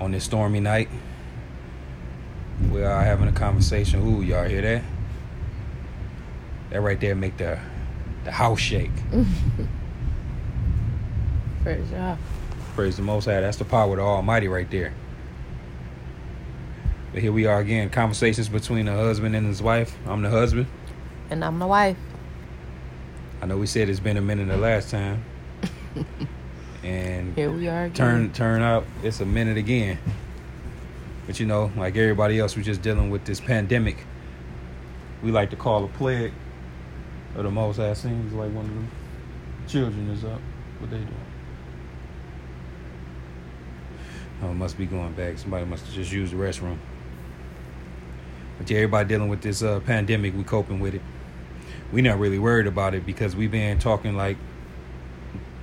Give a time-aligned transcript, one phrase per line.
[0.00, 0.88] on this stormy night.
[2.72, 4.00] We are having a conversation.
[4.00, 4.82] Ooh, y'all hear that?
[6.70, 7.58] That right there make the
[8.24, 8.90] the house shake.
[11.62, 12.18] Praise God.
[12.74, 13.40] Praise the Most High.
[13.40, 14.94] That's the power of the Almighty right there.
[17.12, 17.90] But here we are again.
[17.90, 19.96] Conversations between the husband and his wife.
[20.06, 20.66] I'm the husband.
[21.28, 21.96] And I'm the wife.
[23.42, 25.24] I know we said it's been a minute the last time.
[26.82, 27.94] and Here we are again.
[27.94, 29.98] turn turn up it's a minute again.
[31.26, 33.98] But you know, like everybody else, we're just dealing with this pandemic.
[35.22, 36.32] We like to call a plague
[37.36, 38.90] of the most High seems like one of them
[39.68, 40.40] children is up.
[40.78, 41.14] What they doing?
[44.42, 45.38] Oh, must be going back.
[45.38, 46.78] Somebody must have just used the restroom.
[48.58, 51.02] But yeah, everybody dealing with this uh, pandemic, we coping with it.
[51.92, 54.36] We not really worried about it because we've been talking like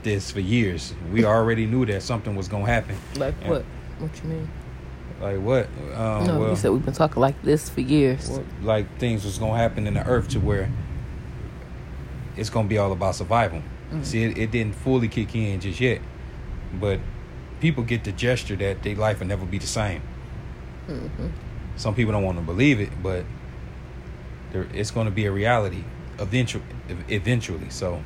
[0.04, 0.94] this for years.
[1.12, 2.96] We already knew that something was gonna happen.
[3.16, 3.50] Like Yeah.
[3.50, 3.66] what?
[4.00, 4.50] What you mean?
[5.22, 5.68] Like what?
[5.96, 8.30] Um, no, well, you said we've been talking like this for years.
[8.30, 10.70] well, like things was gonna happen in the earth to where
[12.36, 13.62] it's gonna be all about survival.
[13.92, 14.06] Mm.
[14.06, 16.02] See, it, it didn't fully kick in just yet,
[16.80, 17.00] but
[17.60, 20.02] people get the gesture that their life will never be the same.
[20.86, 21.28] hmm
[21.78, 23.24] Some people don't want to believe it, but
[24.52, 25.84] there, it's going to be a reality
[26.20, 26.64] eventually.
[27.10, 28.02] Eventually, so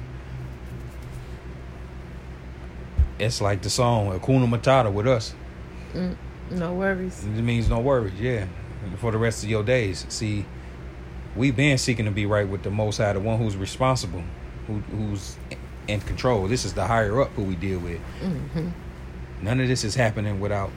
[3.21, 5.33] it's like the song "Hakuna Matata" with us.
[5.93, 6.15] Mm,
[6.51, 7.23] no worries.
[7.23, 8.45] It means no worries, yeah.
[8.97, 10.05] For the rest of your days.
[10.09, 10.45] See,
[11.35, 14.23] we've been seeking to be right with the Most High, the one who's responsible,
[14.67, 15.37] who, who's
[15.87, 16.47] in control.
[16.47, 17.99] This is the higher up who we deal with.
[18.21, 18.69] hmm
[19.41, 20.69] None of this is happening without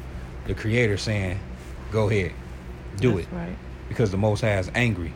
[0.47, 1.39] the Creator saying,
[1.92, 2.33] "Go ahead,
[2.97, 3.56] do That's it," Right.
[3.89, 5.12] because the Most High is angry.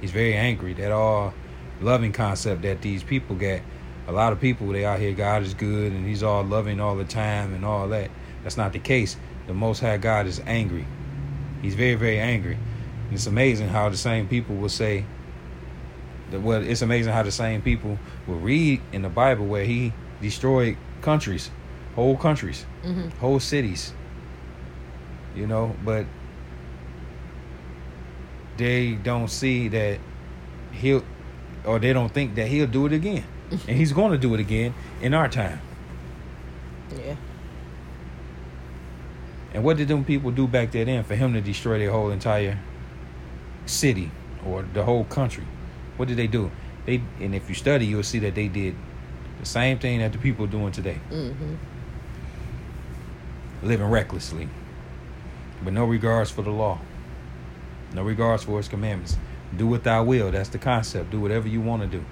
[0.00, 0.72] He's very angry.
[0.74, 1.32] That all
[1.80, 3.62] loving concept that these people get.
[4.08, 6.96] A lot of people they out here, God is good and He's all loving all
[6.96, 8.10] the time and all that.
[8.42, 9.16] That's not the case.
[9.46, 10.86] The Most High God is angry.
[11.62, 12.54] He's very, very angry.
[12.54, 15.04] And it's amazing how the same people will say
[16.30, 16.40] that.
[16.40, 20.76] Well, it's amazing how the same people will read in the Bible where He destroyed
[21.02, 21.50] countries,
[21.94, 23.92] whole countries, hmm whole cities.
[25.34, 26.06] You know, but
[28.56, 29.98] they don't see that
[30.72, 31.04] he'll,
[31.64, 34.40] or they don't think that he'll do it again, and he's going to do it
[34.40, 35.60] again in our time.
[36.96, 37.16] Yeah.
[39.52, 42.10] And what did them people do back there then for him to destroy their whole
[42.10, 42.58] entire
[43.66, 44.10] city
[44.46, 45.44] or the whole country?
[45.96, 46.50] What did they do?
[46.86, 48.74] They and if you study, you'll see that they did
[49.40, 51.54] the same thing that the people are doing today, hmm
[53.62, 54.48] living recklessly,
[55.62, 56.78] but no regards for the law,
[57.92, 59.18] no regards for His commandments.
[59.54, 60.30] Do what Thou will.
[60.30, 61.10] That's the concept.
[61.10, 62.04] Do whatever you want to do.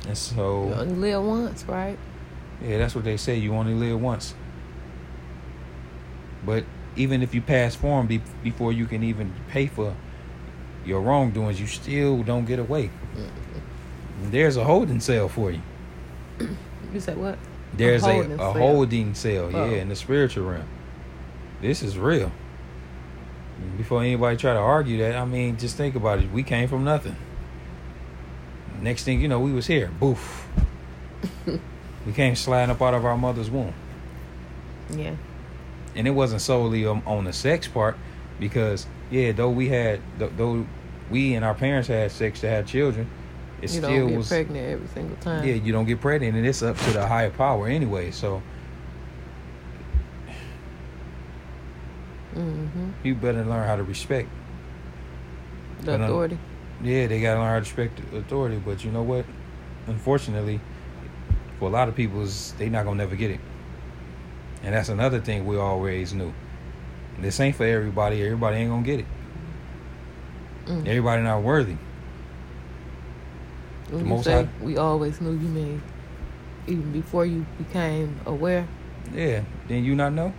[0.00, 1.98] And You so, only live once, right?
[2.62, 3.36] yeah, that's what they say.
[3.36, 4.34] You only live once.
[6.44, 6.64] But
[6.96, 9.94] even if you pass form be- before you can even pay for
[10.84, 12.90] your wrongdoings, you still don't get away.
[14.22, 15.62] There's a holding cell for you.
[16.92, 17.38] You said what?
[17.74, 18.52] There's a, holding a cell.
[18.54, 19.68] holding cell, Oh.
[19.70, 20.66] yeah, in the spiritual realm.
[21.60, 22.32] This is real.
[23.76, 26.32] Before anybody try to argue that, I mean, just think about it.
[26.32, 27.14] We came from nothing.
[28.80, 29.90] Next thing you know, we was here.
[30.00, 30.46] Boof.
[31.46, 33.74] we came sliding up out of our mother's womb.
[34.90, 35.14] Yeah.
[35.96, 37.96] and it wasn't solely on the sex part
[38.40, 40.64] because yeah though we had th- though
[41.10, 43.06] we and our parents had sex to have children
[43.60, 45.46] it you still don't get was pregnant every single time.
[45.46, 48.40] yeah you don't get pregnant and it's up to the higher power anyway so
[52.34, 54.28] hmm you better learn how to respect
[55.82, 56.38] The authority.
[56.82, 59.24] Yeah they gotta learn how to respect authority but you know what
[59.86, 60.60] unfortunately
[61.58, 63.40] for a lot of people is they not gonna never get it
[64.62, 66.32] and that's another thing we always knew
[67.20, 69.06] this ain't for everybody everybody ain't gonna get it
[70.66, 70.86] Mm.
[70.86, 71.76] everybody not worthy
[73.88, 75.82] When the you Most say we always knew, you mean
[76.66, 78.68] even before you became aware.
[79.14, 80.34] Yeah, then you not know?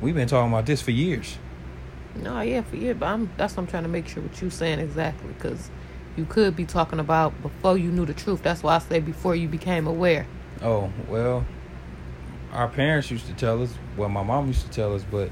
[0.00, 1.36] We've been talking about this for years.
[2.16, 4.50] No, yeah, for you, but I'm that's what I'm trying to make sure what you're
[4.50, 5.70] saying exactly because
[6.16, 8.42] you could be talking about before you knew the truth.
[8.42, 10.26] That's why I say before you became aware.
[10.60, 11.44] Oh, well,
[12.52, 15.30] our parents used to tell us, well, my mom used to tell us, but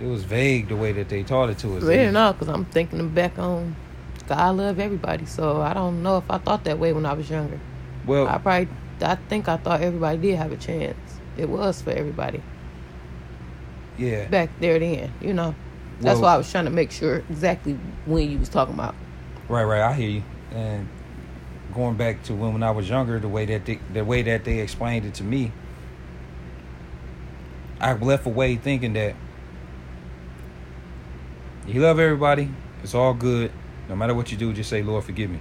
[0.00, 1.82] it was vague the way that they taught it to us.
[1.82, 3.74] Really not, because I'm thinking back on
[4.30, 5.26] God love everybody.
[5.26, 7.58] So I don't know if I thought that way when I was younger.
[8.06, 8.68] Well, I probably
[9.02, 10.96] I think I thought everybody did have a chance.
[11.36, 12.42] It was for everybody
[13.98, 14.26] yeah.
[14.28, 15.12] back there then.
[15.20, 15.54] You know,
[16.00, 18.94] that's Well- why I was trying to make sure exactly when you was talking about.
[19.48, 19.80] Right, right.
[19.82, 20.22] I hear you.
[20.54, 20.88] And
[21.74, 24.44] going back to when, when I was younger, the way that they, the way that
[24.44, 25.52] they explained it to me,
[27.80, 29.14] I left away thinking that
[31.66, 32.50] you love everybody.
[32.82, 33.52] It's all good.
[33.88, 35.40] No matter what you do, just say, Lord, forgive me.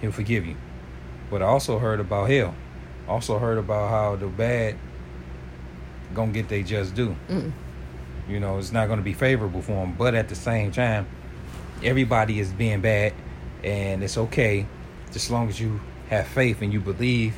[0.00, 0.56] He'll forgive you.
[1.30, 2.54] But I also heard about hell.
[3.08, 4.76] Also heard about how the bad
[6.14, 7.16] gonna get they just due.
[7.28, 7.52] Mm.
[8.28, 9.94] You know, it's not gonna be favorable for them.
[9.98, 11.06] But at the same time,
[11.82, 13.12] everybody is being bad,
[13.62, 14.66] and it's okay,
[15.12, 17.34] just as long as you have faith and you believe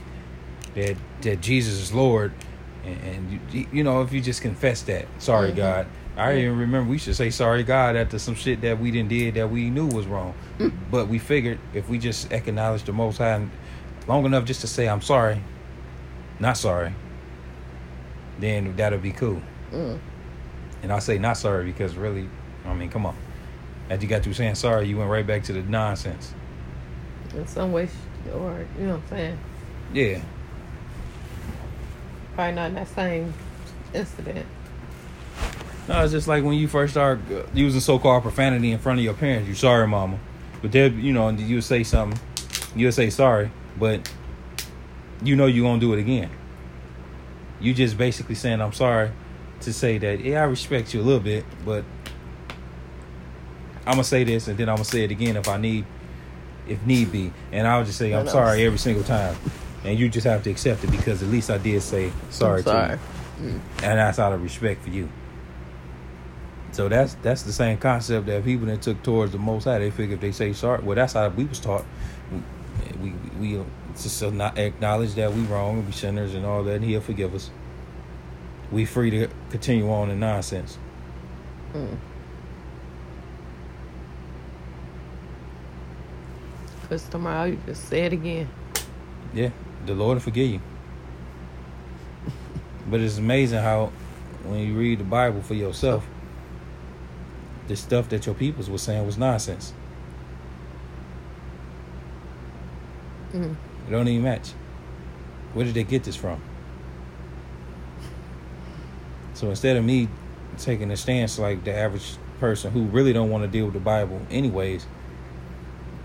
[0.74, 2.32] that that Jesus is Lord,
[2.84, 5.56] and, and you, you know if you just confess that, sorry Mhm.
[5.56, 5.86] God.
[6.18, 9.34] I even remember we should say sorry God after some shit that we didn't did
[9.34, 10.72] that we knew was wrong, Mm.
[10.90, 13.44] but we figured if we just acknowledge the Most High
[14.06, 15.42] long enough just to say I'm sorry,
[16.40, 16.92] not sorry,
[18.38, 19.42] then that'll be cool.
[20.86, 22.28] And I say not sorry because really,
[22.64, 23.16] I mean, come on.
[23.90, 26.32] After you got through saying sorry, you went right back to the nonsense.
[27.34, 27.88] In some way,
[28.32, 29.38] or you know what I'm saying?
[29.92, 30.20] Yeah.
[32.36, 33.34] Probably not in that same
[33.92, 34.46] incident.
[35.88, 37.18] No, it's just like when you first start
[37.52, 39.48] using so-called profanity in front of your parents.
[39.48, 40.20] You sorry, mama,
[40.62, 42.20] but they, you know, and you say something,
[42.76, 44.08] you'll say sorry, but
[45.20, 46.30] you know you're gonna do it again.
[47.60, 49.10] You just basically saying I'm sorry
[49.66, 51.84] to say that yeah, I respect you a little bit, but
[53.84, 55.84] I'm gonna say this and then I'm gonna say it again if I need,
[56.66, 59.36] if need be, and I'll just say I'm sorry every single time,
[59.84, 62.98] and you just have to accept it because at least I did say sorry, sorry.
[63.38, 65.08] to you, and that's out of respect for you.
[66.72, 69.78] So that's that's the same concept that people that took towards the Most High.
[69.78, 71.84] They figure if they say sorry, well, that's how we was taught.
[73.00, 73.64] We we, we
[73.94, 77.34] just not acknowledge that we wrong and we sinners and all that, and He'll forgive
[77.34, 77.50] us.
[78.72, 80.78] We free to continue on in nonsense.
[81.72, 81.96] Mm.
[86.88, 88.48] Cause tomorrow you just say it again.
[89.34, 89.50] Yeah,
[89.86, 90.60] the Lord will forgive you.
[92.90, 93.92] but it's amazing how
[94.44, 96.06] when you read the Bible for yourself,
[97.66, 99.72] the stuff that your peoples were saying was nonsense.
[103.32, 103.56] Mm.
[103.88, 104.52] It don't even match.
[105.52, 106.40] Where did they get this from?
[109.36, 110.08] So instead of me
[110.56, 113.80] taking a stance like the average person who really don't want to deal with the
[113.80, 114.86] Bible anyways,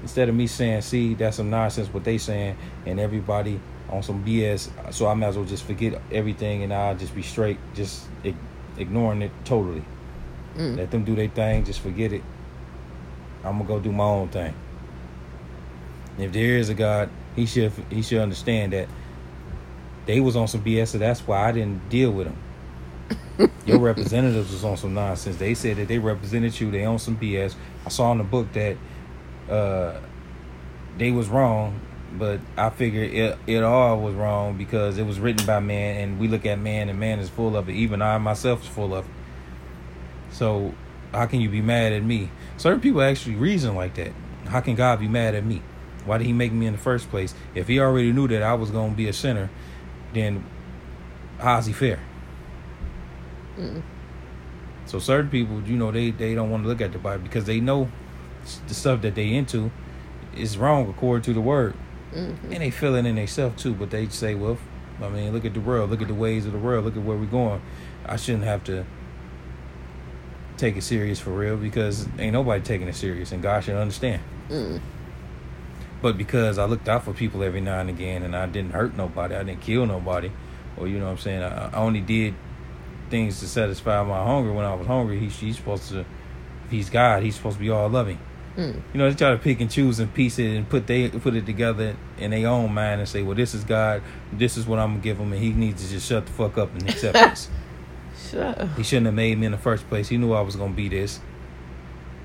[0.02, 3.58] instead of me saying, see, that's some nonsense what they saying and everybody
[3.90, 7.22] on some BS, so I might as well just forget everything and I'll just be
[7.22, 8.06] straight, just
[8.78, 9.86] ignoring it totally.
[10.58, 10.76] Mm.
[10.76, 12.24] Let them do their thing, just forget it.
[13.46, 14.54] I'm gonna go do my own thing.
[16.18, 18.90] If there is a God, he should he should understand that
[20.06, 22.38] they was on some BS, so that's why I didn't deal with them.
[23.66, 25.38] Your representatives was on some nonsense.
[25.38, 26.72] They said that they represented you.
[26.72, 27.56] They on some BS.
[27.86, 28.78] I saw in the book that
[29.50, 30.00] uh,
[30.98, 31.80] they was wrong,
[32.14, 36.20] but I figured it it all was wrong because it was written by man, and
[36.20, 37.74] we look at man, and man is full of it.
[37.74, 39.12] Even I myself is full of it.
[40.32, 40.74] So
[41.14, 42.30] how can you be mad at me?
[42.58, 44.12] Certain people actually reason like that.
[44.46, 45.62] How can God be mad at me?
[46.06, 47.34] Why did He make me in the first place?
[47.54, 49.50] If He already knew that I was to be a sinner,
[50.14, 50.44] then
[51.40, 52.00] how's He fair?
[53.62, 53.82] Mm.
[54.86, 57.46] So certain people, you know, they they don't want to look at the Bible because
[57.46, 57.90] they know
[58.68, 59.72] the stuff that they into
[60.36, 61.76] is wrong according to the Word,
[62.14, 62.36] Mhm.
[62.46, 63.74] and they feel it in themselves too.
[63.74, 64.58] But they say, well,
[65.02, 67.04] I mean, look at the world, look at the ways of the world, look at
[67.04, 67.62] where we're going.
[68.06, 68.86] I shouldn't have to
[70.58, 74.22] take it serious for real because ain't nobody taking it serious, and God should understand.
[74.50, 74.80] Mm.
[76.02, 78.98] But because I looked out for people every now and again, and I didn't hurt
[78.98, 80.32] nobody, I didn't kill nobody,
[80.78, 82.34] or you know what I'm saying, I, I only did
[83.12, 85.20] things to satisfy my hunger when I was hungry.
[85.20, 88.18] He, he's supposed to, if he's God, he's supposed to be all loving.
[88.58, 88.82] Mm.
[88.94, 91.36] You know, they try to pick and choose and piece it and put they put
[91.36, 94.02] it together in their own mind and say, well, this is God,
[94.34, 96.58] this is what I'm gonna give him, and he needs to just shut the fuck
[96.58, 97.50] up and accept this.
[98.30, 98.70] Sure.
[98.76, 100.10] He shouldn't have made me in the first place.
[100.10, 101.20] He knew I was gonna be this.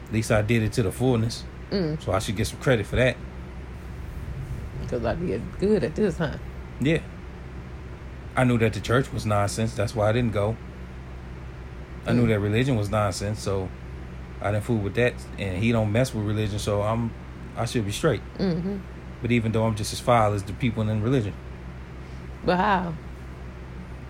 [0.08, 2.00] At least I did it to the fullness, Mm.
[2.02, 3.16] so I should get some credit for that.
[4.82, 6.36] Because I did good at this, huh?
[6.80, 7.00] Yeah.
[8.36, 9.74] I knew that the church was nonsense.
[9.74, 10.56] That's why I didn't go.
[12.06, 13.68] I knew that religion was nonsense, so
[14.40, 15.14] I didn't fool with that.
[15.38, 17.12] And he don't mess with religion, so I'm
[17.56, 18.20] I should be straight.
[18.38, 18.78] Mm-hmm.
[19.22, 21.32] But even though I'm just as foul as the people in religion,
[22.44, 22.94] But how?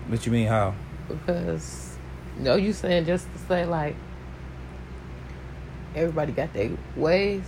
[0.07, 0.73] what you mean how?
[1.07, 1.97] Because,
[2.37, 3.95] no, you saying just to say, like,
[5.95, 7.43] everybody got their ways.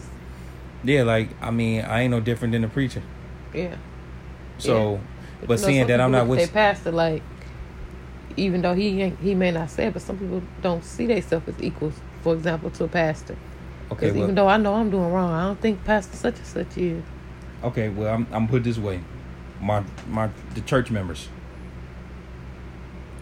[0.83, 3.03] Yeah, like I mean I ain't no different than the preacher.
[3.53, 3.75] Yeah.
[4.57, 4.99] So,
[5.41, 7.23] but, you know, seeing that I'm not with their pastor, like,
[8.37, 11.47] even though he ain't, he may not say it, but some people don't see themselves
[11.47, 13.35] as equals, for example, to a pastor.
[13.91, 16.37] okay, Because well, even though I know I'm doing wrong, I don't think pastor such
[16.37, 17.03] and such is.
[17.63, 19.01] okay, well I'm I'm put this way,
[19.61, 21.27] my my the church members.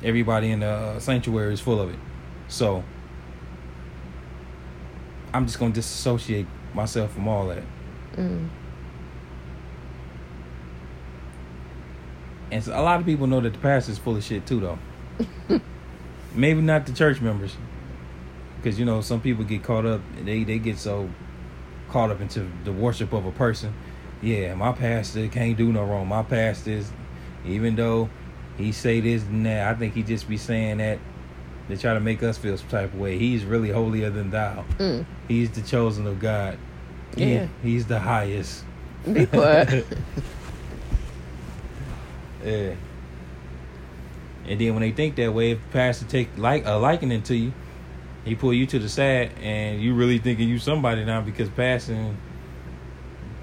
[0.04, 2.00] Everybody in the uh, sanctuary is full of it.
[2.48, 2.84] So
[5.34, 6.46] I'm just gonna disassociate
[6.76, 7.64] myself from all that.
[8.16, 8.48] Mm.
[12.52, 14.60] And so a lot of people know that the pastor is full of shit too,
[14.60, 14.80] though.
[16.36, 17.56] Maybe not the church members,
[18.58, 20.02] because you know some people get caught up.
[20.24, 21.10] They they get so
[21.90, 23.74] caught up into the worship of a person.
[24.22, 26.08] Yeah, my pastor can't do no wrong.
[26.08, 26.92] My pastor is,
[27.46, 28.10] even though
[28.58, 31.00] he say this and that, I think he just be saying that
[31.70, 33.18] to try to make us feel some type of way.
[33.18, 34.64] He's really holier than thou.
[34.78, 35.06] Mm.
[35.28, 36.58] He's the chosen of God.
[37.16, 37.48] He- Yeah.
[37.62, 38.64] he's the highest.
[39.12, 39.86] Be quiet.
[42.46, 42.74] Yeah.
[44.48, 47.36] And then when they think that way, if the pastor take like a likening to
[47.36, 47.54] you,
[48.24, 52.13] he pull you to the side, and you really thinking you somebody now because pastor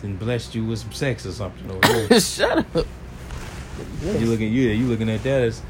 [0.00, 1.70] then blessed you with some sex or something.
[1.70, 2.20] Or.
[2.20, 2.86] Shut up.
[4.02, 5.62] you looking, you you looking at that as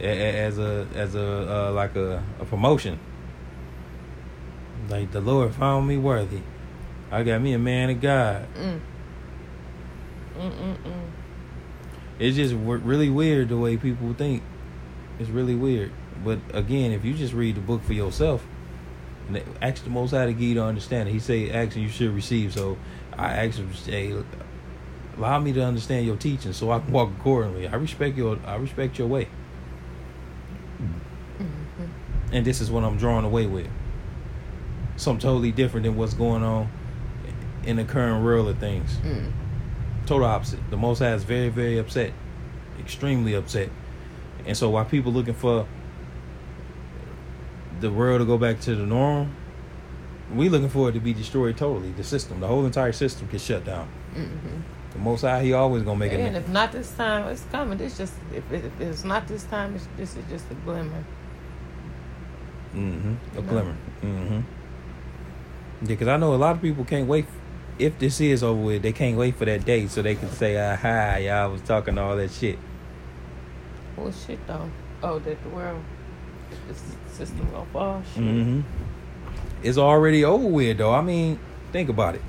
[0.00, 2.98] as a as a uh, like a, a promotion.
[4.88, 6.40] Like the Lord found me worthy.
[7.10, 8.46] I got me a man of God.
[8.54, 8.80] Mm.
[10.38, 11.10] Mm-mm-mm.
[12.18, 14.42] it's just w- really weird the way people think.
[15.22, 15.92] It's really weird.
[16.24, 18.44] But again, if you just read the book for yourself,
[19.28, 21.12] and ask the Most High to give you to understand it.
[21.12, 22.76] He say, "Ask and you should receive." So
[23.16, 24.12] I ask him, "Say,
[25.16, 28.56] allow me to understand your teaching, so I can walk accordingly." I respect your, I
[28.56, 29.28] respect your way,
[31.40, 31.84] Mm-hmm.
[32.34, 33.68] and this is what I'm drawing away with.
[34.96, 36.68] Something totally different than what's going on
[37.64, 38.96] in the current world of things.
[39.04, 39.30] Mm.
[40.06, 40.58] Total opposite.
[40.70, 42.12] The Most High is very, very upset,
[42.80, 43.70] extremely upset,
[44.46, 45.66] and so while people looking for
[47.80, 49.34] the world to go back to the norm,
[50.34, 51.92] we looking for it to be destroyed totally.
[51.92, 53.88] The system, the whole entire system, can shut down.
[54.14, 54.60] Mm-hmm.
[54.92, 56.20] The Most High, he always gonna make it.
[56.20, 57.80] And if not this time, it's coming.
[57.80, 61.04] It's just if, it, if it's not this time, it's, this is just a glimmer.
[62.74, 63.14] Mm-hmm.
[63.38, 63.42] A No.
[63.42, 63.76] glimmer.
[64.02, 64.40] Mm-hmm.
[65.82, 67.26] Yeah, because I know a lot of people can't wait.
[67.78, 70.56] If this is over with, they can't wait for that day so they can say,
[70.56, 72.58] "Aha, y'all was talking all that shit."
[73.96, 74.70] Well, shit though.
[75.02, 75.82] Oh, that the world,
[76.68, 76.74] the
[77.14, 78.02] system gonna fall.
[78.14, 78.22] Shit.
[78.22, 78.60] hmm
[79.62, 80.92] It's already over with, though.
[80.94, 81.38] I mean,
[81.72, 82.22] think about it.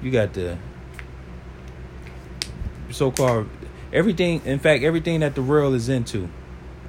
[0.00, 0.58] You got the
[2.90, 3.48] so-called
[3.92, 4.42] everything.
[4.44, 6.28] In fact, everything that the world is into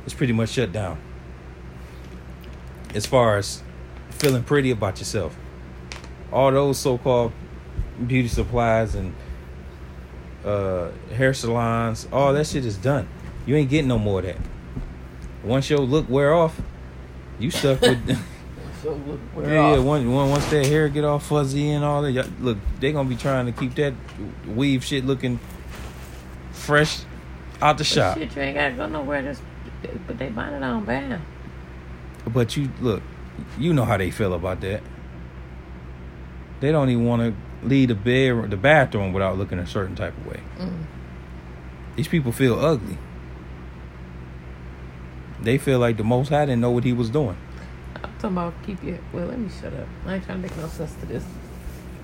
[0.05, 0.97] is pretty much shut down.
[2.93, 3.61] As far as
[4.09, 5.35] feeling pretty about yourself,
[6.31, 7.33] all those so-called
[8.07, 9.13] beauty supplies and
[10.45, 13.07] uh, hair salons, all that shit is done.
[13.45, 14.37] You ain't getting no more of that.
[15.43, 16.59] Once your look wear off,
[17.39, 18.25] you stuck with.
[18.85, 18.99] So
[19.39, 19.79] Yeah, yeah.
[19.79, 23.15] One, one, once that hair get all fuzzy and all that, look, they gonna be
[23.15, 23.95] trying to keep that
[24.47, 25.39] weave shit looking
[26.51, 26.99] fresh
[27.63, 28.17] out the But shop.
[28.17, 29.23] Shit, you ain't gotta go nowhere.
[29.23, 29.41] Just
[30.05, 31.21] but they buying it on bam.
[32.27, 33.01] But you look,
[33.57, 34.83] you know how they feel about that.
[36.59, 40.15] They don't even want to leave the bed, the bathroom without looking a certain type
[40.17, 40.41] of way.
[40.59, 40.83] Mm.
[41.95, 42.97] These people feel ugly.
[45.45, 47.37] They feel like the Most High didn't know what He was doing.
[48.03, 48.99] I'm talking about keep your.
[49.13, 49.87] Well, let me shut up.
[50.05, 51.23] I ain't trying to make no sense to this.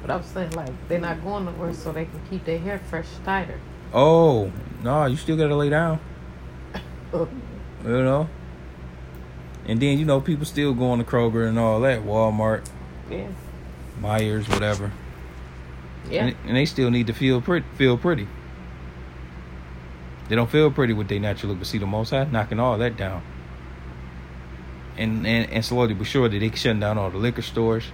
[0.02, 2.80] But I was saying like they're not going nowhere, so they can keep their hair
[2.80, 3.60] fresh, tighter.
[3.94, 4.52] Oh
[4.84, 6.00] no, you still gotta lay down.
[7.84, 8.30] You know.
[9.66, 12.64] And then you know people still going to Kroger and all that, Walmart,
[13.10, 13.28] yeah,
[14.00, 14.92] Meijer, whatever.
[16.10, 16.26] yeah.
[16.28, 17.66] And, and they still need to feel pretty.
[17.76, 18.28] Feel pretty.
[20.30, 22.78] They don't feel pretty with their natural look, but see the Most High knocking all
[22.78, 23.24] that down.
[24.98, 27.86] And and and slowly but surely they shut down all the liquor stores.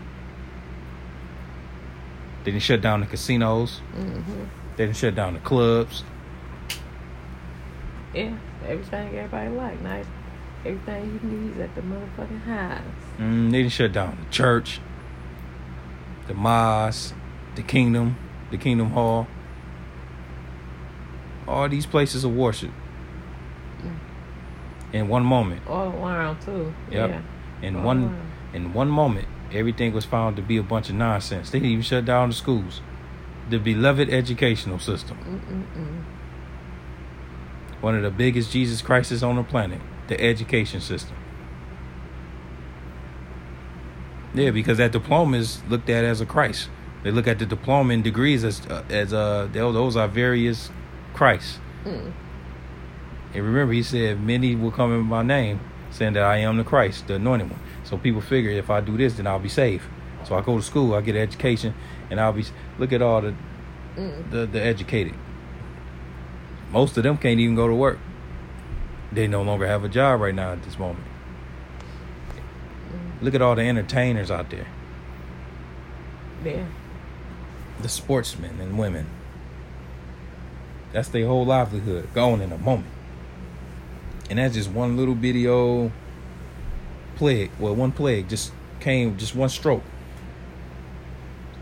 [2.43, 3.79] They didn't shut down the casinos.
[3.93, 6.03] hmm They didn't shut down the clubs.
[8.13, 8.35] Yeah,
[8.65, 9.81] everything everybody like.
[9.81, 10.05] Nice.
[10.65, 12.81] Everything you need is at the motherfucking highs.
[13.19, 14.79] Mm, they didn't shut down the church,
[16.27, 17.13] the mosque,
[17.55, 18.17] the kingdom,
[18.49, 19.27] the kingdom hall.
[21.47, 22.71] All these places of worship.
[24.93, 26.73] In one moment, All around too.
[26.91, 27.09] Yep.
[27.09, 27.21] Yeah.
[27.61, 28.31] in All one around.
[28.53, 31.49] in one moment, everything was found to be a bunch of nonsense.
[31.49, 32.81] They didn't even shut down the schools,
[33.49, 35.17] the beloved educational system,
[35.77, 36.03] Mm-mm-mm.
[37.81, 41.15] one of the biggest Jesus crises on the planet, the education system.
[44.33, 46.69] Yeah, because that diploma is looked at as a Christ.
[47.03, 50.69] They look at the diploma and degrees as uh, as uh those those are various
[51.13, 51.59] Christ.
[51.85, 52.11] Mm.
[53.33, 55.59] And remember, he said, "Many will come in my name,
[55.91, 58.97] saying that I am the Christ, the anointed one." So people figure if I do
[58.97, 59.83] this, then I'll be saved.
[60.23, 61.73] So I go to school, I get an education,
[62.09, 62.45] and I'll be.
[62.79, 63.33] Look at all the
[63.97, 64.29] Mm.
[64.29, 65.13] the, the educated.
[66.71, 67.97] Most of them can't even go to work.
[69.11, 71.05] They no longer have a job right now at this moment.
[73.21, 74.67] Look at all the entertainers out there,
[76.45, 76.65] Yeah.
[77.81, 79.07] the sportsmen and women.
[80.93, 82.91] That's their whole livelihood gone in a moment.
[84.29, 85.91] And that's just one little bitty old
[87.15, 87.51] plague.
[87.59, 89.83] Well, one plague just came, just one stroke.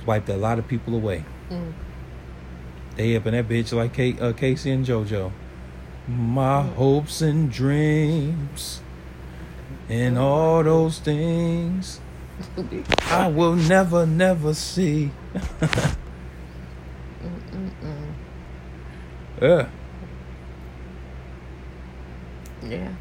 [0.06, 1.26] Wiped a lot of people away.
[1.50, 1.74] Mm.
[2.96, 5.32] They up in that bitch like K- uh, K-Ci and JoJo.
[6.08, 8.82] My hopes and dreams
[9.90, 12.00] and all those things
[13.08, 15.12] I will never, never see.
[19.42, 19.68] Yeah.
[22.66, 22.94] Yeah.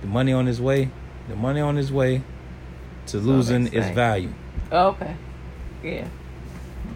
[0.00, 0.90] The money on his way,
[1.28, 2.22] the money on his way
[3.06, 4.32] to losing its value.
[4.72, 5.16] Okay.
[5.82, 6.08] Yeah.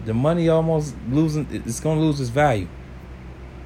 [0.05, 2.67] The money almost losing, it's gonna lose its value.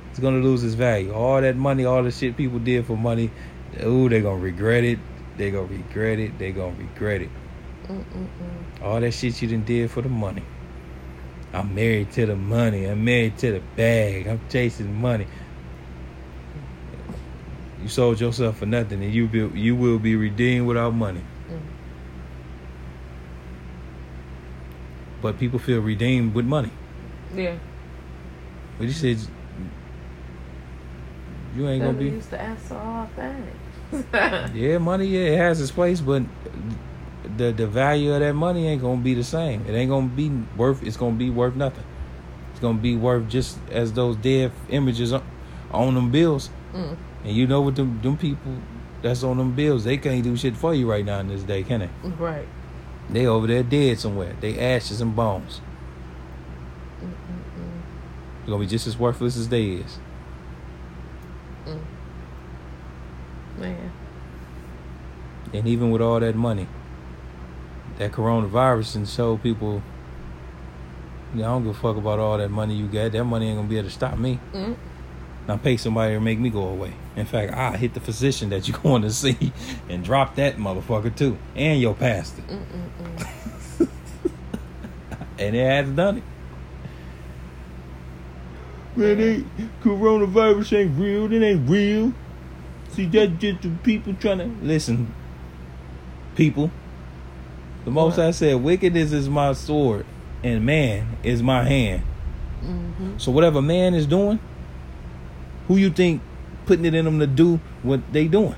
[0.10, 1.13] It's gonna lose its value.
[1.13, 3.32] All that money, all the shit people did for money,
[3.84, 5.00] ooh, they gonna regret it.
[5.38, 6.38] They gonna regret it.
[6.38, 7.30] They gonna regret it.
[7.88, 8.84] Mm-mm-mm.
[8.84, 10.44] All that shit you done did for the money.
[11.54, 12.86] I'm married to the money.
[12.86, 14.28] I'm married to the bag.
[14.28, 15.28] I'm chasing money.
[17.82, 21.22] You sold yourself for nothing, and you be, you will be redeemed without money.
[21.50, 21.60] Mm.
[25.22, 26.72] But people feel redeemed with money.
[27.34, 27.58] Yeah.
[28.78, 29.18] But you said
[31.56, 32.06] you ain't gonna be.
[32.06, 33.56] used to answer all things.
[34.54, 35.08] Yeah, money.
[35.08, 36.24] Yeah, it has its place, but
[37.38, 39.66] the the value of that money ain't gonna be the same.
[39.68, 40.84] It ain't gonna be worth.
[40.84, 41.84] It's gonna be worth nothing.
[42.52, 45.24] It's gonna be worth just as those dead images on,
[45.72, 46.50] on them bills.
[46.74, 46.98] Mm.
[47.24, 48.58] And you know what them them people
[49.02, 51.64] that's on them bills, they can't do shit for you right now in this day,
[51.64, 52.10] can they?
[52.10, 52.48] Right.
[53.10, 54.36] They over there dead somewhere.
[54.40, 55.62] They ashes and bones.
[57.02, 57.82] Mm-mm-mm.
[58.40, 60.00] They're gonna be just as worthless as they is.
[61.66, 61.80] Mm.
[63.58, 63.92] Man.
[65.54, 66.67] And even with all that money,
[67.98, 69.82] that coronavirus and show people,
[71.34, 73.12] yeah, I don't give a fuck about all that money you got.
[73.12, 74.39] That money ain't gonna be able to stop me.
[74.54, 74.76] Mm.
[75.50, 76.94] Now pay somebody to make me go away.
[77.16, 79.52] In fact, I hit the physician that you're going to see
[79.90, 82.44] and drop that motherfucker too, and your pastor,
[85.40, 86.24] and it has done it.
[88.96, 89.44] Man, they,
[89.82, 91.34] coronavirus ain't real.
[91.34, 92.14] It ain't real.
[92.90, 95.16] See, that's just the people trying to listen.
[96.36, 96.70] People,
[97.86, 98.28] the most What?
[98.28, 100.06] I said, wickedness is my sword,
[100.44, 102.04] and man is my hand.
[102.64, 103.18] Mm-hmm.
[103.18, 104.40] So whatever man is doing,
[105.69, 106.21] who you think
[106.65, 108.55] putting it in them to do what they doing?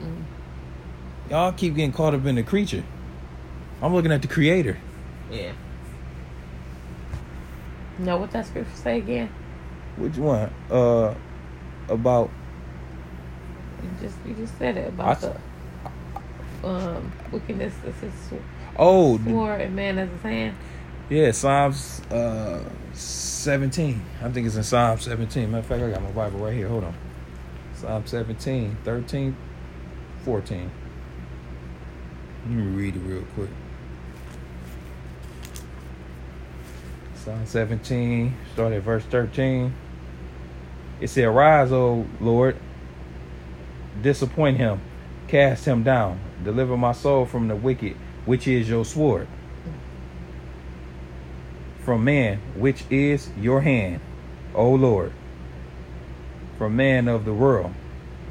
[0.00, 1.30] Mm.
[1.30, 2.84] Y'all keep getting caught up in the creature.
[3.80, 4.76] I'm looking at the creator.
[5.30, 5.52] Yeah.
[7.98, 9.28] Know what that scripture say again?
[9.96, 10.50] Which one?
[10.70, 11.14] Uh,
[11.88, 12.30] about
[13.82, 15.20] You just you just said it about s-
[16.62, 18.42] the um wickedness is his sw-
[18.76, 20.56] oh sword and man as his hand.
[21.08, 22.62] yeah, Psalms uh
[22.98, 24.04] 17.
[24.22, 25.50] I think it's in Psalm 17.
[25.50, 26.68] Matter of fact, I got my Bible right here.
[26.68, 26.94] Hold on.
[27.74, 29.36] Psalm 17, 13,
[30.24, 30.70] 14.
[32.42, 33.50] Let me read it real quick.
[37.14, 39.72] Psalm 17, start at verse 13.
[41.00, 42.56] It said, Arise, O Lord,
[44.02, 44.80] disappoint him,
[45.28, 49.28] cast him down, deliver my soul from the wicked, which is your sword.
[51.88, 54.00] From man, which is your hand,
[54.54, 55.10] O Lord.
[56.58, 57.72] From man of the world,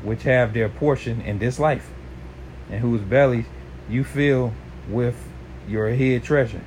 [0.03, 1.89] which have their portion in this life,
[2.69, 3.47] and whose bellies
[3.89, 4.53] you fill
[4.87, 5.15] with
[5.67, 6.61] your hid treasure.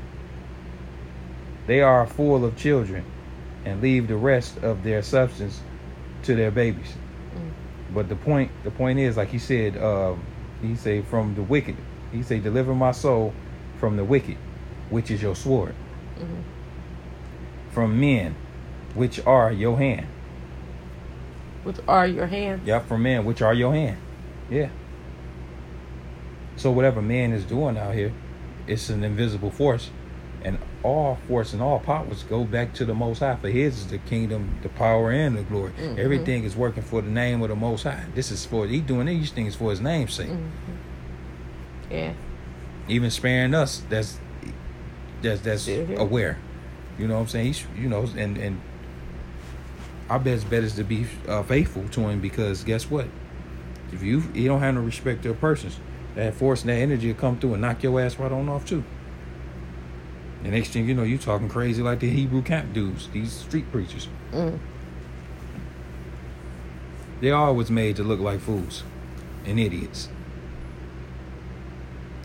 [1.68, 3.04] They are full of children,
[3.64, 5.60] and leave the rest of their substance
[6.24, 6.92] to their babies.
[7.36, 7.94] Mm.
[7.94, 10.24] But the point, the point is, like he said, um,
[10.60, 11.76] he say from the wicked.
[12.10, 13.32] He said, deliver my soul
[13.78, 14.38] from the wicked,
[14.88, 15.76] which is your sword.
[16.18, 16.42] Mhm.
[17.70, 18.34] From men,
[18.94, 20.06] which are your hand.
[21.62, 22.62] Which are your hand?
[22.64, 23.98] Yeah, from men, which are your hand.
[24.50, 24.68] Yeah.
[26.56, 28.12] So whatever man is doing out here,
[28.66, 29.90] it's an invisible force,
[30.44, 33.36] and all force and all powers go back to the Most High.
[33.36, 35.72] For His is the kingdom, the power, and the glory.
[35.78, 35.98] Mhm.
[35.98, 38.04] Everything is working for the name of the Most High.
[38.14, 40.28] This is for He doing these things for His name's sake.
[40.28, 40.48] Mhm.
[41.90, 42.12] Yeah.
[42.88, 43.82] Even sparing us.
[43.88, 44.18] That's
[45.22, 46.38] that's that's aware.
[47.00, 47.46] You know what I'm saying?
[47.46, 48.60] He's you know, and and
[50.10, 53.06] our best bet is to be uh, faithful to Him because guess what?
[53.92, 55.72] If you you don't have no respect to a person,
[56.14, 58.66] that force and that energy will come through and knock your ass right on off
[58.66, 58.84] too.
[60.42, 63.70] The next thing you know, you talking crazy like the Hebrew camp dudes, these street
[63.72, 64.08] preachers.
[64.32, 64.58] Mm.
[67.20, 68.82] They all was made to look like fools
[69.44, 70.08] and idiots.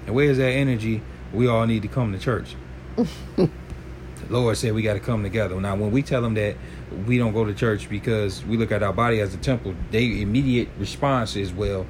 [0.05, 1.01] And where's that energy?
[1.33, 2.55] We all need to come to church.
[4.29, 5.59] Lord said we got to come together.
[5.59, 6.55] Now, when we tell them that
[7.05, 10.01] we don't go to church because we look at our body as a temple, their
[10.01, 11.85] immediate response is, well,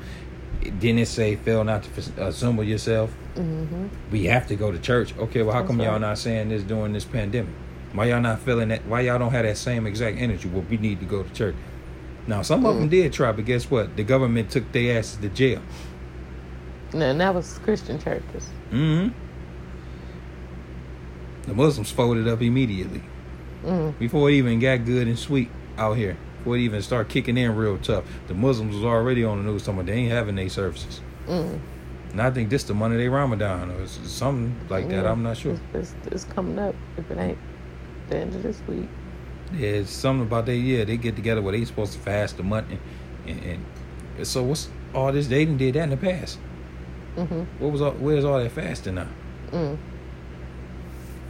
[0.62, 3.15] didn't it say, fail not to assemble yourself?
[3.36, 3.88] Mm-hmm.
[4.12, 5.15] We have to go to church.
[5.17, 7.54] Okay, well, how That's come y'all not saying this during this pandemic?
[7.93, 8.86] Why y'all not feeling that?
[8.86, 10.50] Why y'all don't have that same exact energy?
[10.50, 11.56] Well, we need to go to church.
[12.28, 12.80] Now, some of Mm.
[12.80, 13.95] them did try, but guess what?
[13.95, 15.62] The government took their asses to jail.
[16.93, 18.50] And that was Christian churches.
[18.71, 19.10] hmm
[21.47, 23.03] The Muslims folded up immediately
[23.63, 23.97] Mm.
[23.97, 26.17] before it even got good and sweet out here.
[26.38, 29.63] Before it even start kicking in real tough, the Muslims was already on the news
[29.63, 31.01] talking about they ain't having their services.
[31.27, 31.60] Mm.
[32.12, 35.05] And I think this the money they Ramadan or something like that.
[35.05, 35.58] I'm not sure.
[35.73, 37.38] It's, it's, it's coming up if it ain't
[38.10, 38.88] the end of this week.
[39.53, 40.58] Yeah, it's something about they.
[40.58, 43.65] Yeah, they get together where they supposed to fast the month, and, and,
[44.17, 45.27] and so what's all this?
[45.27, 46.39] They didn't did that in the past.
[47.15, 47.41] Mm-hmm.
[47.63, 47.91] What was all?
[47.91, 49.08] Where's all that fasting now?
[49.51, 49.77] Mm.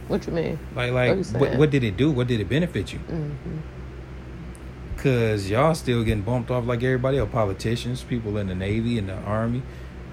[0.08, 0.58] What you mean?
[0.74, 2.10] Like, like, you what, what did it do?
[2.10, 3.00] What did it benefit you?
[3.00, 3.58] Mm-hmm.
[4.98, 7.30] Cause y'all still getting bumped off like everybody else.
[7.30, 9.62] Politicians, people in the Navy in the Army,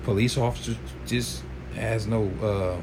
[0.04, 1.44] police officers just
[1.76, 2.82] has no uh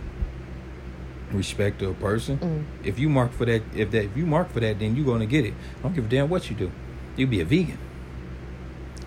[1.33, 2.38] respect to a person.
[2.38, 2.87] Mm.
[2.87, 5.27] If you mark for that, if that, if you mark for that, then you're gonna
[5.27, 5.55] get it.
[5.79, 6.73] I don't give a damn what you do.
[7.16, 7.79] You be a vegan.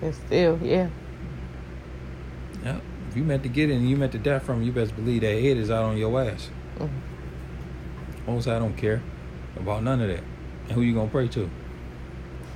[0.01, 0.89] And still, yeah.
[2.63, 2.79] Yeah.
[3.09, 4.95] If you meant to get it and you meant to die from it, you best
[4.95, 6.49] believe that head is out on your ass.
[6.77, 6.89] Mm.
[8.27, 9.01] Most I don't care
[9.55, 10.23] about none of that.
[10.63, 11.49] And who you gonna pray to?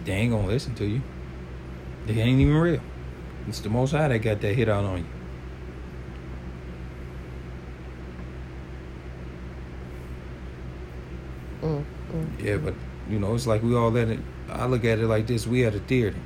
[0.06, 1.02] They ain't gonna listen to you.
[2.06, 2.82] They ain't even real.
[3.48, 5.06] It's the most high that got that hit out on you.
[11.62, 11.86] Mm.
[12.14, 12.44] Mm.
[12.44, 12.74] Yeah, but
[13.10, 15.66] you know, it's like we all let it I look at it like this, we
[15.66, 16.18] at a theater.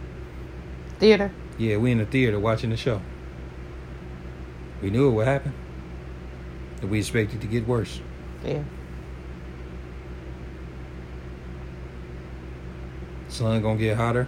[1.00, 1.32] Theater.
[1.58, 3.02] Yeah, we in the theater watching the show.
[4.82, 5.54] We knew it would happen.
[6.82, 8.00] And we expected to get worse.
[8.46, 8.64] Yeah.
[13.42, 14.28] Sun gonna get hotter.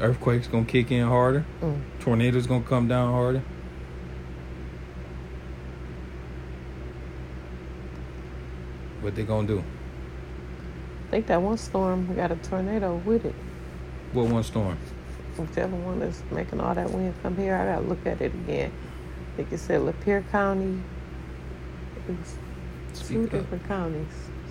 [0.00, 1.44] Earthquakes gonna kick in harder.
[1.60, 1.82] Mm.
[2.00, 3.42] Tornadoes gonna come down harder.
[9.02, 9.58] What they gonna do?
[9.58, 13.34] I think that one storm got a tornado with it.
[14.14, 14.78] What one storm?
[15.36, 18.72] Whichever one that's making all that wind come here, I gotta look at it again.
[18.72, 20.80] I think it said Lapeer County.
[22.08, 22.38] It's
[22.94, 23.30] two Speak up.
[23.32, 24.06] different counties.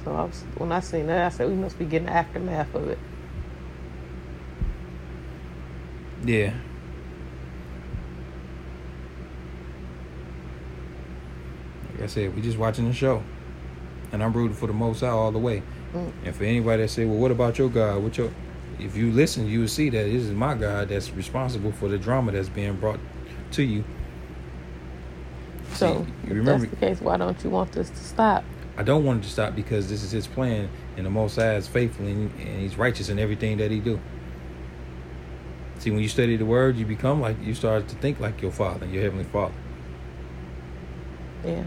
[0.05, 2.73] So I was, when I seen that, I said we must be getting the aftermath
[2.75, 2.99] of it.
[6.23, 6.53] Yeah.
[11.91, 13.23] Like I said, we just watching the show.
[14.11, 15.63] And I'm rooting for the most out all the way.
[15.91, 16.11] Mm.
[16.23, 18.03] And for anybody that say, well, what about your God?
[18.03, 18.29] What your
[18.77, 21.97] if you listen, you will see that this is my God that's responsible for the
[21.97, 22.99] drama that's being brought
[23.51, 23.83] to you.
[25.73, 28.43] So See, if you remember that's the case, why don't you want this to stop?
[28.77, 31.55] I don't want it to stop because this is his plan and the most high
[31.55, 33.99] is faithful and, and he's righteous in everything that he do.
[35.79, 38.51] See, when you study the word, you become like you start to think like your
[38.51, 39.53] father, your heavenly father.
[41.43, 41.63] Yeah.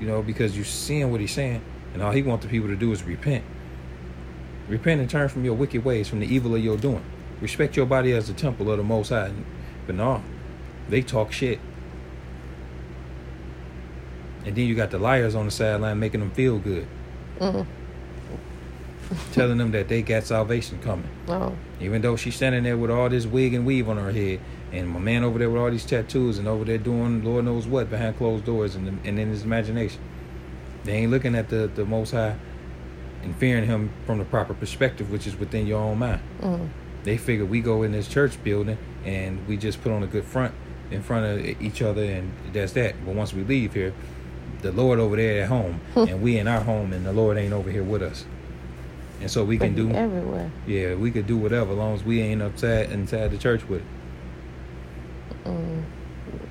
[0.00, 1.62] You know, because you're seeing what he's saying,
[1.92, 3.44] and all he wants the people to do is repent.
[4.68, 7.04] Repent and turn from your wicked ways, from the evil of your doing.
[7.40, 9.32] Respect your body as the temple of the Most High.
[9.86, 10.22] But no,
[10.88, 11.60] they talk shit.
[14.44, 16.86] And then you got the liars on the sideline making them feel good,
[17.40, 17.66] Mm.
[19.32, 21.08] telling them that they got salvation coming.
[21.28, 21.52] Oh.
[21.80, 24.40] Even though she's standing there with all this wig and weave on her head,
[24.72, 27.66] and my man over there with all these tattoos, and over there doing Lord knows
[27.66, 30.00] what behind closed doors and, and in his imagination.
[30.84, 32.36] They ain't looking at the, the Most High
[33.22, 36.20] and fearing Him from the proper perspective, which is within your own mind.
[36.42, 36.68] Mm.
[37.04, 40.24] They figure we go in this church building and we just put on a good
[40.24, 40.52] front
[40.90, 42.94] in front of each other, and that's that.
[43.04, 43.94] But once we leave here,
[44.64, 47.52] the Lord over there at home, and we in our home, and the Lord ain't
[47.52, 48.24] over here with us.
[49.20, 50.50] And so we But can do everywhere.
[50.66, 53.80] yeah, we could do whatever as long as we ain't upside inside the church with
[53.80, 55.48] it.
[55.48, 55.82] Mm.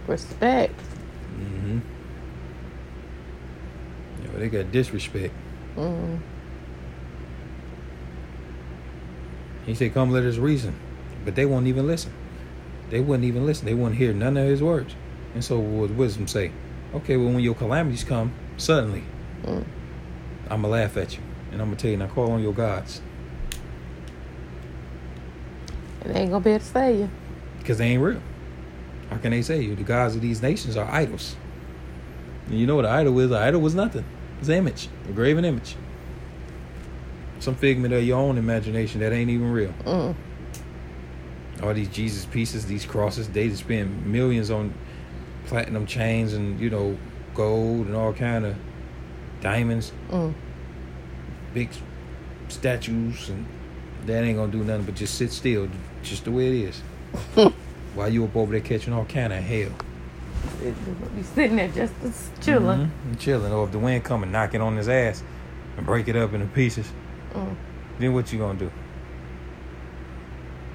[0.08, 0.80] Respect.
[1.40, 1.80] Mm-hmm.
[4.22, 5.34] Yeah, but they got disrespect.
[5.76, 6.20] Mm.
[9.66, 10.76] He said, "Come, let us reason,"
[11.26, 12.12] but they won't even listen.
[12.90, 13.66] They wouldn't even listen.
[13.66, 14.94] They wouldn't hear none of his words.
[15.34, 16.52] And so, what would wisdom say?
[16.94, 19.04] Okay, well, when your calamities come suddenly,
[19.46, 19.64] Mm.
[20.50, 23.02] I'm gonna laugh at you, and I'm gonna tell you, now call on your gods,
[26.04, 27.10] And they ain't gonna be able to save you.
[27.60, 28.20] because they ain't real.
[29.10, 29.76] How can they say you?
[29.76, 31.36] The gods of these nations are idols.
[32.48, 33.32] And you know what an idol is?
[33.32, 34.04] An idol was nothing.
[34.40, 35.76] It's an image, a graven image.
[37.40, 39.74] Some figment of your own imagination that ain't even real.
[39.86, 40.16] Mm.
[41.62, 43.30] all these Jesus pieces, these crosses.
[43.30, 44.74] They just spend millions on
[45.48, 46.98] platinum chains and you know
[47.36, 48.56] gold and all kind of
[49.42, 50.34] diamonds, Mm.
[51.54, 51.70] big
[52.48, 53.46] statues, and
[54.06, 55.68] that ain't gonna do nothing but just sit still,
[56.04, 56.82] just the way it is.
[57.96, 59.70] While you up over there catching all kind of hell,
[60.62, 61.94] Be sitting there just
[62.42, 62.92] chilling.
[63.12, 63.52] Mhm, chilling.
[63.54, 65.24] Or if the wind come and knock it on his ass
[65.78, 66.92] and break it up into pieces,
[67.34, 67.56] Mm.
[68.00, 68.66] then what you gonna do?
[68.66, 68.72] You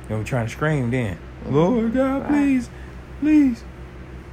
[0.09, 1.18] gonna be trying to scream then?
[1.46, 1.52] Mhm.
[1.52, 2.28] Lord God, Right.
[2.28, 2.70] please,
[3.20, 3.64] please.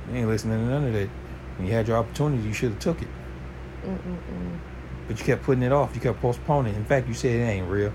[0.09, 1.09] You ain't listening to none of that.
[1.57, 3.07] When you had your opportunity, you should have took it.
[3.83, 4.59] Mm-mm-mm.
[5.07, 5.93] But you kept putting it off.
[5.95, 6.75] You kept postponing.
[6.75, 7.93] In fact, you said it ain't real.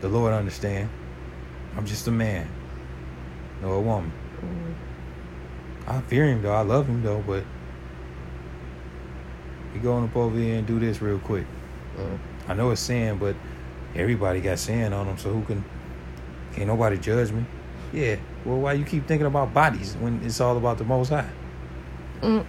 [0.00, 0.88] The Lord understand.
[1.76, 2.48] I'm just a man,
[3.62, 4.12] no a woman.
[4.40, 4.74] Mm.
[5.86, 6.52] I fear him though.
[6.52, 7.22] I love him though.
[7.26, 7.44] But
[9.72, 11.46] we going up over here and do this real quick.
[11.96, 12.18] Mm.
[12.48, 13.36] I know it's sin, but
[13.94, 15.16] everybody got sin on them.
[15.16, 15.64] So who can?
[16.54, 17.46] Can't nobody judge me.
[17.92, 18.16] Yeah.
[18.44, 21.28] Well, why you keep thinking about bodies when it's all about the Most High?
[22.22, 22.44] Mm.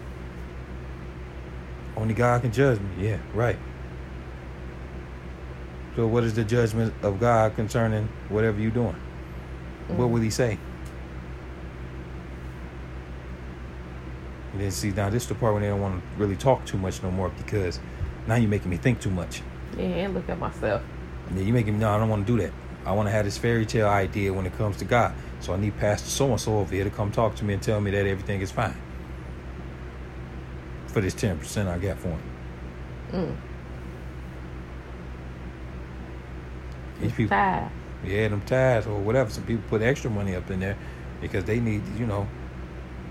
[1.98, 3.08] Only God can judge me.
[3.10, 3.58] Yeah, right.
[5.96, 8.96] So what is the judgment of God concerning whatever you're doing?
[9.90, 10.12] What Mm.
[10.12, 10.58] will He say?
[14.54, 16.66] And then see now this is the part when they don't want to really talk
[16.66, 17.80] too much no more because
[18.28, 19.42] now you're making me think too much.
[19.78, 20.82] Yeah, and look at myself.
[21.36, 22.52] Yeah, you're making me no, I don't want to do that.
[22.86, 25.14] I want to have this fairy tale idea when it comes to God.
[25.44, 27.62] So I need Pastor so and so over here to come talk to me and
[27.62, 28.78] tell me that everything is fine.
[30.88, 32.22] For this ten percent I got for him.
[33.12, 33.36] Mm.
[37.02, 37.36] These people.
[38.06, 39.30] Yeah, them ties or whatever.
[39.30, 40.78] Some people put extra money up in there
[41.20, 42.26] because they need, you know,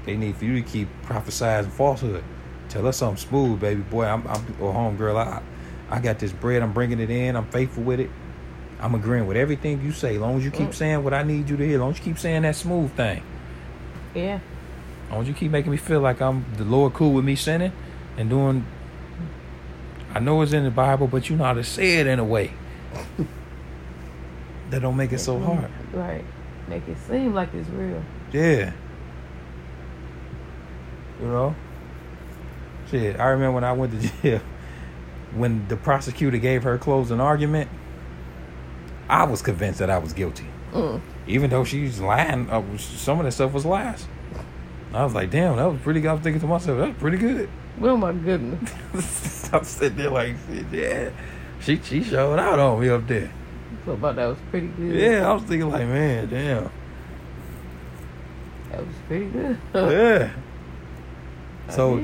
[0.07, 2.25] they need for you to keep prophesizing falsehood.
[2.71, 4.07] Tell us something smooth, baby boy.
[4.07, 5.19] I'm, I'm or home girl.
[5.19, 5.43] I,
[5.91, 6.63] I got this bread.
[6.63, 7.37] I'm bringing it in.
[7.37, 8.11] I'm faithful with it.
[8.83, 10.17] I'm agreeing with everything you say.
[10.17, 10.75] As long as you keep Mm.
[10.75, 11.77] saying what I need you to hear.
[11.77, 13.23] As long as you keep saying that smooth thing.
[14.15, 14.41] Yeah.
[15.07, 17.37] As long as you keep making me feel like I'm the Lord cool with me
[17.37, 17.73] sinning
[18.19, 18.67] and doing.
[20.15, 22.25] I know it's in the Bible, but you know how to say it in a
[22.25, 22.53] way
[24.71, 25.71] that don't make it so hard.
[25.93, 26.25] Right.
[26.69, 28.03] Make it seem like it's real.
[28.33, 28.73] Yeah.
[31.21, 31.55] You know?
[32.91, 34.41] Shit, I remember when I went to jail,
[35.35, 37.71] when the prosecutor gave her closing argument,
[39.13, 40.47] I was convinced that I was guilty.
[40.73, 41.03] Mm.
[41.27, 44.07] Even though she's lying, uh, some of that stuff was lies.
[44.95, 46.09] I was like, damn, that was pretty good.
[46.09, 47.51] I was thinking to myself, that was pretty good.
[47.83, 49.53] Oh my goodness.
[49.53, 50.37] I'm sitting there like,
[50.71, 51.11] yeah.
[51.61, 53.31] She she showed out on me up there.
[53.85, 54.95] So about that was pretty good.
[54.95, 56.71] Yeah, I was thinking like, man, damn.
[58.71, 59.59] That was pretty good.
[59.75, 60.31] Yeah.
[61.69, 62.01] I So.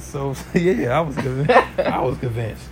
[0.00, 1.78] So yeah, I was convinced.
[1.78, 2.68] I was convinced.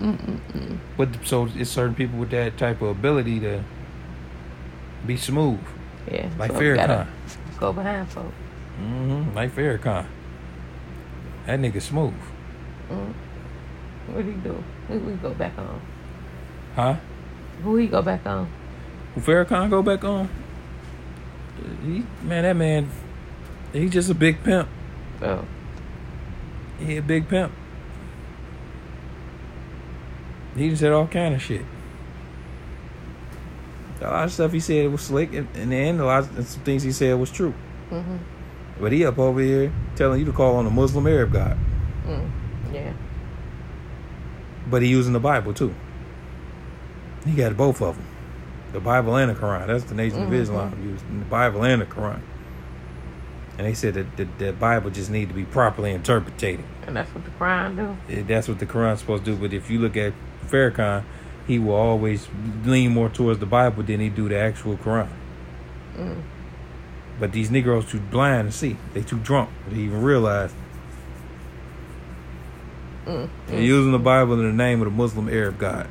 [0.00, 0.78] Mm-mm-mm.
[0.96, 3.62] But so it's certain people with that type of ability to
[5.06, 5.60] be smooth,
[6.10, 6.28] Yeah.
[6.38, 7.06] like so Farrakhan.
[7.58, 8.34] Go behind folks.
[8.82, 9.34] Mm-hmm.
[9.34, 10.06] Like Farrakhan.
[11.46, 12.14] That nigga smooth,
[12.90, 13.12] Mm.
[14.12, 14.62] What he do?
[14.88, 15.80] Who we go back on?
[16.76, 16.96] huh?
[17.64, 18.48] Who he go back on?
[19.14, 20.28] Who Farrakhan go back on?
[21.82, 22.88] He, man, that man,
[23.72, 24.68] he just a big pimp.
[25.22, 25.44] Oh.
[26.78, 27.50] He a big pimp.
[30.56, 31.62] He just said all kind of shit.
[34.00, 36.46] A lot of stuff he said was slick, and in the end, a lot of
[36.46, 37.54] some things he said was true.
[37.90, 38.16] Mm-hmm.
[38.78, 41.56] But he up over here telling you to call on a Muslim Arab God.
[42.06, 42.30] Mm.
[42.72, 42.92] Yeah.
[44.68, 45.74] But he using the Bible too.
[47.24, 48.06] He got both of them.
[48.72, 49.66] The Bible and the Quran.
[49.66, 50.34] That's the Nation of Mhm.
[50.40, 52.20] Islam using the Bible and the Quran.
[53.56, 56.60] And they said that the, the Bible just need to be properly interpreted.
[56.86, 58.22] And that's what the Quran do.
[58.24, 59.36] That's what the Quran's supposed to do.
[59.38, 60.12] But if you look at
[60.46, 61.04] Farrakhan,
[61.46, 62.28] he will always
[62.64, 65.08] lean more towards the Bible than he do the actual Quran.
[65.96, 66.22] Mm.
[67.18, 68.76] But these Negroes too blind to see.
[68.94, 70.52] They too drunk to even realize
[73.06, 73.28] Mm.
[73.46, 75.86] They're using the Bible in the name of the Muslim Arab God.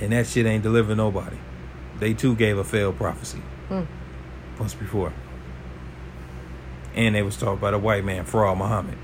[0.00, 1.36] And that shit ain't deliver nobody.
[2.00, 3.86] They too gave a failed prophecy Mm.
[4.58, 5.12] once before.
[6.96, 8.98] And they was taught by the white man, Fard Muhammad.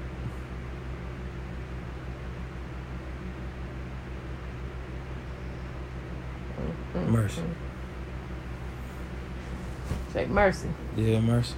[6.94, 7.03] Mm.
[7.14, 7.42] Mercy.
[10.12, 10.68] Say mercy.
[10.96, 11.54] Yeah, mercy.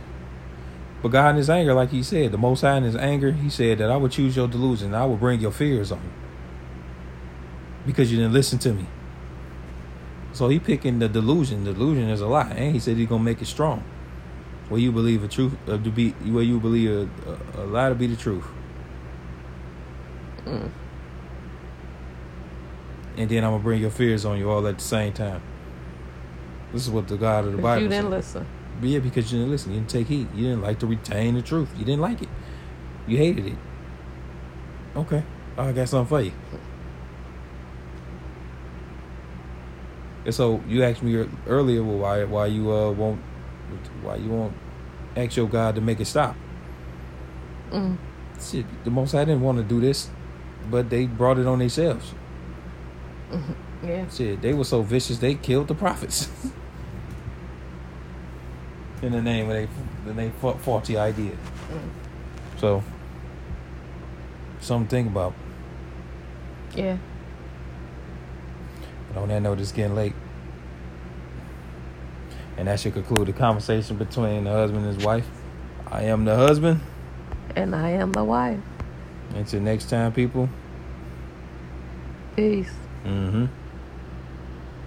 [1.03, 3.49] But God in his anger, like he said, the most high in his anger, he
[3.49, 4.95] said that I would choose your delusion.
[4.95, 6.11] I will bring your fears on you.
[7.87, 8.87] Because you didn't listen to me.
[10.35, 11.65] So he picking the delusion.
[11.65, 12.51] Delusion is a lie.
[12.51, 13.83] And he said he's gonna make it strong.
[14.69, 17.89] Where you believe a truth uh, to be where you believe a, a, a lie
[17.89, 18.45] to be the truth.
[20.45, 20.71] Mm.
[23.17, 25.43] And then I'm gonna bring your fears on you all at the same time.
[26.73, 28.11] This is what the God of the Bible you didn't said.
[28.11, 28.47] listen.
[28.81, 29.73] But yeah, because you didn't listen.
[29.73, 30.29] You didn't take heed.
[30.35, 31.71] You didn't like to retain the truth.
[31.79, 32.29] You didn't like it.
[33.07, 33.57] You hated it.
[34.95, 35.23] Okay.
[35.57, 36.33] I got something for you.
[40.27, 43.21] And so you asked me earlier, well, why why you uh won't
[44.03, 44.55] why you won't
[45.17, 46.37] ask your God to make it stop?
[47.71, 47.97] Mm.
[48.41, 50.11] Shit, the most I didn't want to do this,
[50.71, 52.13] but they brought it on themselves.
[53.83, 54.09] Yeah.
[54.09, 56.29] Shit, they were so vicious they killed the prophets.
[59.03, 59.69] In the name of they,
[60.07, 61.33] the name fa- faulty idea.
[61.33, 61.91] Mm.
[62.59, 62.83] So,
[64.61, 65.35] something to think about.
[66.75, 66.97] Yeah.
[69.13, 70.15] But on that note, it's getting late.
[72.57, 75.29] And that should conclude the conversation between the husband and his wife.
[75.87, 76.81] I am the husband.
[77.55, 78.61] And I am the wife.
[79.35, 80.49] Until next time, people.
[82.35, 82.73] Peace.
[83.07, 83.66] Mm-hmm.